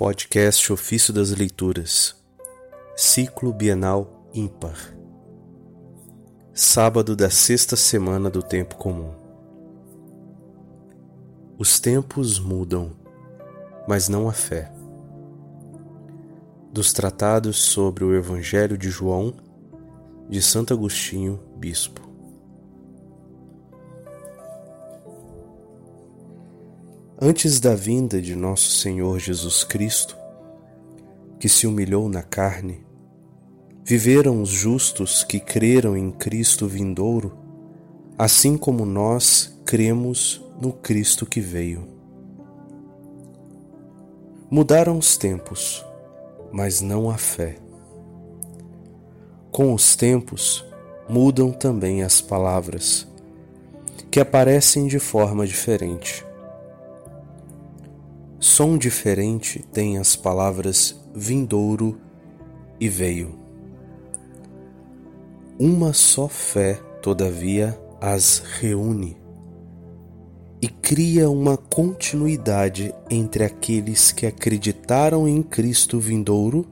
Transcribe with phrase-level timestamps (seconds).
[0.00, 2.14] Podcast Ofício das Leituras,
[2.96, 4.96] Ciclo Bienal Ímpar,
[6.54, 9.12] Sábado da sexta semana do Tempo Comum.
[11.58, 12.92] Os tempos mudam,
[13.88, 14.72] mas não a fé.
[16.72, 19.34] Dos tratados sobre o Evangelho de João,
[20.30, 22.07] de Santo Agostinho, Bispo.
[27.30, 30.16] Antes da vinda de nosso Senhor Jesus Cristo,
[31.38, 32.82] que se humilhou na carne,
[33.84, 37.36] viveram os justos que creram em Cristo vindouro,
[38.16, 41.86] assim como nós cremos no Cristo que veio.
[44.50, 45.84] Mudaram os tempos,
[46.50, 47.58] mas não a fé.
[49.52, 50.64] Com os tempos,
[51.06, 53.06] mudam também as palavras,
[54.10, 56.26] que aparecem de forma diferente
[58.40, 61.98] Som diferente tem as palavras vindouro
[62.78, 63.38] e veio.
[65.58, 69.16] Uma só fé, todavia, as reúne
[70.60, 76.66] e cria uma continuidade entre aqueles que acreditaram em Cristo vindouro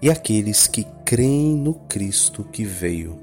[0.00, 3.18] e aqueles que creem no Cristo que veio.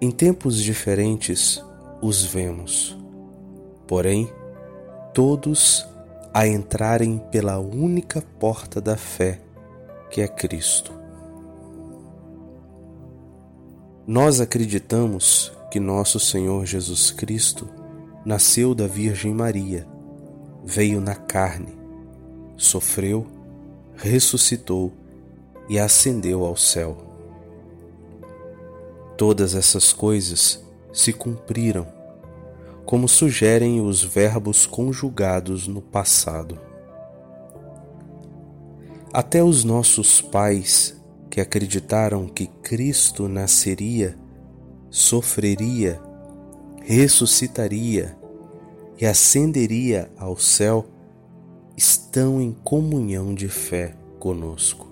[0.00, 1.62] Em tempos diferentes
[2.00, 2.96] os vemos,
[3.86, 4.30] porém,
[5.12, 5.86] todos
[6.32, 9.40] a entrarem pela única porta da fé,
[10.10, 10.92] que é Cristo.
[14.06, 17.68] Nós acreditamos que nosso Senhor Jesus Cristo
[18.24, 19.86] nasceu da Virgem Maria,
[20.64, 21.76] veio na carne,
[22.56, 23.26] sofreu,
[23.96, 24.92] ressuscitou
[25.68, 26.96] e ascendeu ao céu.
[29.16, 31.97] Todas essas coisas se cumpriram
[32.88, 36.58] como sugerem os verbos conjugados no passado.
[39.12, 44.16] Até os nossos pais, que acreditaram que Cristo nasceria,
[44.88, 46.00] sofreria,
[46.82, 48.16] ressuscitaria
[48.98, 50.86] e ascenderia ao céu,
[51.76, 54.88] estão em comunhão de fé conosco.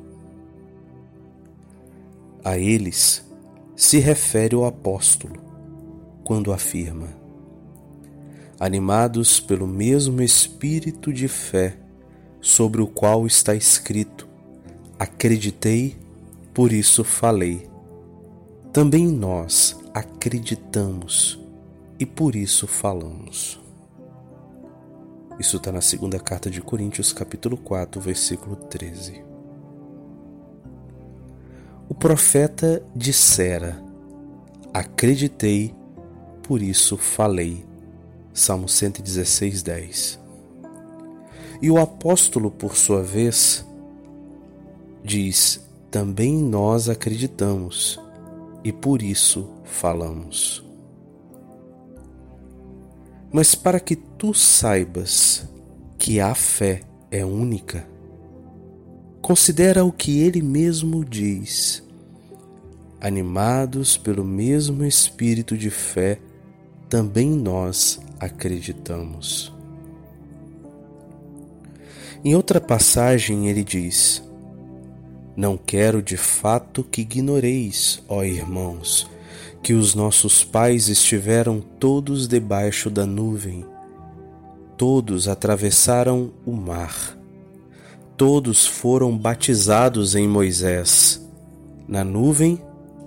[2.45, 3.27] A eles
[3.75, 5.41] se refere o apóstolo
[6.23, 7.25] quando afirma:
[8.59, 11.77] animados pelo mesmo espírito de fé
[12.41, 14.27] sobre o qual está escrito:
[14.99, 15.97] Acreditei,
[16.55, 17.69] por isso falei.
[18.72, 21.41] Também nós acreditamos
[21.99, 23.61] e por isso falamos.
[25.39, 29.22] Isso está na segunda carta de Coríntios, capítulo 4, versículo 13.
[31.89, 33.83] O profeta dissera:
[34.72, 35.75] Acreditei,
[36.43, 37.65] por isso falei.
[38.37, 40.21] Salmo 116, 10.
[41.63, 43.67] E o apóstolo, por sua vez,
[45.03, 47.99] diz: Também nós acreditamos
[48.63, 50.63] e por isso falamos.
[53.33, 55.49] Mas para que tu saibas
[55.97, 57.89] que a fé é única,
[59.23, 61.83] considera o que ele mesmo diz.
[63.01, 66.21] Animados pelo mesmo espírito de fé,
[66.89, 69.53] também nós acreditamos.
[72.25, 74.23] Em outra passagem, ele diz:
[75.37, 79.09] Não quero de fato que ignoreis, ó irmãos,
[79.63, 83.65] que os nossos pais estiveram todos debaixo da nuvem,
[84.77, 87.17] todos atravessaram o mar,
[88.17, 91.25] todos foram batizados em Moisés,
[91.87, 92.61] na nuvem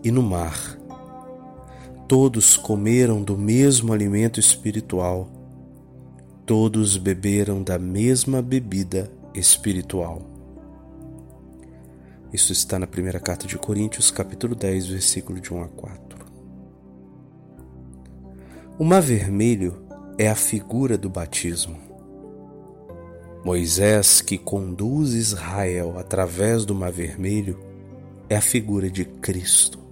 [0.04, 0.79] e no mar
[2.10, 5.30] Todos comeram do mesmo alimento espiritual,
[6.44, 10.24] todos beberam da mesma bebida espiritual.
[12.34, 16.26] Isso está na primeira carta de Coríntios, capítulo 10, versículo de 1 a 4.
[18.80, 19.80] O mar vermelho
[20.18, 21.78] é a figura do batismo.
[23.46, 27.60] Moisés, que conduz Israel através do mar vermelho,
[28.28, 29.89] é a figura de Cristo.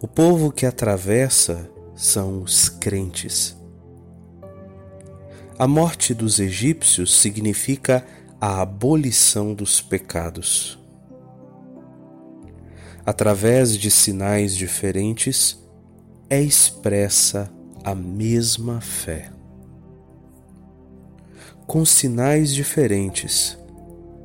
[0.00, 3.56] O povo que atravessa são os crentes.
[5.58, 8.06] A morte dos egípcios significa
[8.40, 10.78] a abolição dos pecados.
[13.04, 15.58] Através de sinais diferentes,
[16.30, 17.50] é expressa
[17.82, 19.32] a mesma fé.
[21.66, 23.58] Com sinais diferentes,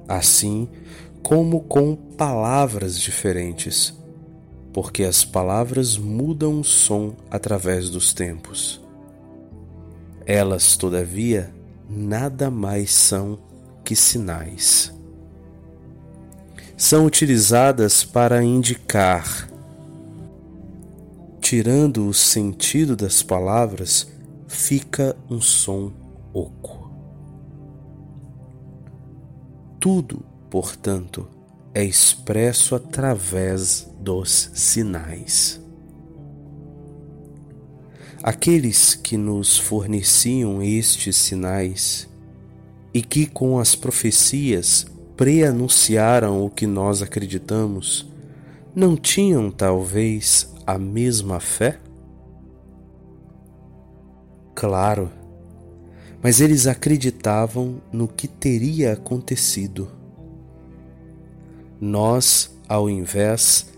[0.08, 0.70] assim
[1.24, 4.03] como com palavras diferentes
[4.74, 8.82] porque as palavras mudam o som através dos tempos.
[10.26, 11.54] Elas, todavia,
[11.88, 13.38] nada mais são
[13.84, 14.92] que sinais.
[16.76, 19.48] São utilizadas para indicar,
[21.40, 24.08] tirando o sentido das palavras,
[24.48, 25.92] fica um som
[26.34, 26.92] oco.
[29.80, 31.28] Tudo, portanto,
[31.74, 35.60] é expresso através dos sinais.
[38.22, 42.08] Aqueles que nos forneciam estes sinais
[42.94, 44.86] e que com as profecias
[45.18, 48.10] preanunciaram o que nós acreditamos,
[48.76, 51.80] não tinham talvez a mesma fé?
[54.56, 55.12] Claro,
[56.22, 60.03] mas eles acreditavam no que teria acontecido.
[61.86, 63.70] Nós, ao invés,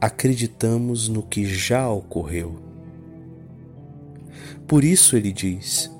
[0.00, 2.54] acreditamos no que já ocorreu.
[4.64, 5.90] Por isso ele diz: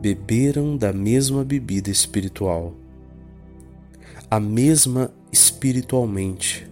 [0.00, 2.74] beberam da mesma bebida espiritual,
[4.28, 6.68] a mesma espiritualmente,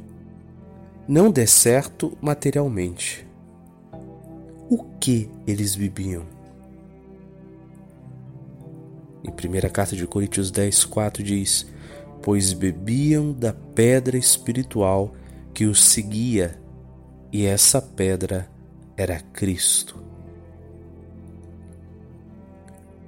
[1.07, 3.25] não der certo materialmente.
[4.69, 6.25] O que eles bebiam?
[9.23, 11.76] Em 1 carta de Coríntios 10, 4 diz:
[12.23, 15.13] Pois bebiam da pedra espiritual
[15.55, 16.61] que os seguia,
[17.33, 18.49] e essa pedra
[18.97, 19.97] era Cristo.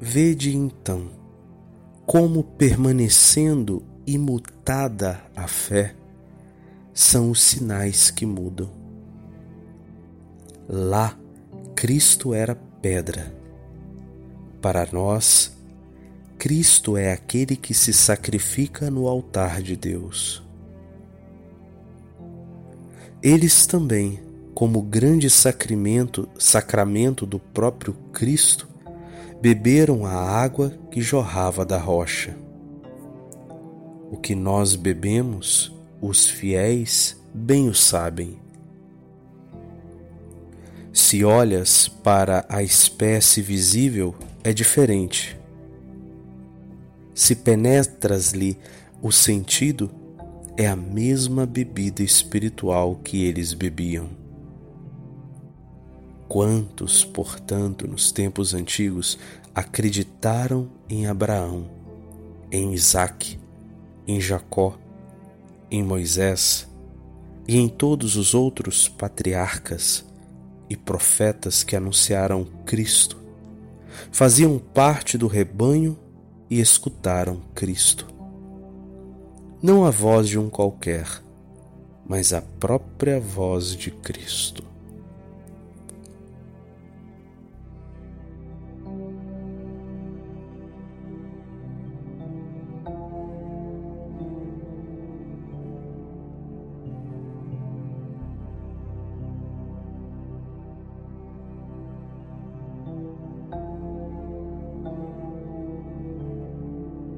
[0.00, 1.10] Vede então
[2.06, 5.94] como permanecendo imutada a fé
[6.94, 8.70] são os sinais que mudam.
[10.66, 11.18] Lá,
[11.74, 13.34] Cristo era pedra.
[14.62, 15.54] Para nós,
[16.38, 20.40] Cristo é aquele que se sacrifica no altar de Deus.
[23.20, 24.20] Eles também,
[24.54, 28.68] como grande sacramento, sacramento do próprio Cristo,
[29.42, 32.36] beberam a água que jorrava da rocha.
[34.08, 38.38] O que nós bebemos, os fiéis bem o sabem.
[40.92, 44.14] Se olhas para a espécie visível,
[44.44, 45.37] é diferente
[47.18, 48.56] se penetras-lhe
[49.02, 49.90] o sentido,
[50.56, 54.08] é a mesma bebida espiritual que eles bebiam.
[56.28, 59.18] Quantos, portanto, nos tempos antigos
[59.52, 61.68] acreditaram em Abraão,
[62.52, 63.36] em Isaque,
[64.06, 64.78] em Jacó,
[65.72, 66.68] em Moisés
[67.48, 70.04] e em todos os outros patriarcas
[70.70, 73.18] e profetas que anunciaram Cristo,
[74.12, 75.98] faziam parte do rebanho
[76.50, 78.06] e escutaram Cristo.
[79.62, 81.06] Não a voz de um qualquer,
[82.06, 84.67] mas a própria voz de Cristo.